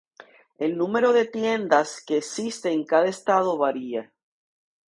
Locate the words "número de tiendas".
0.79-2.03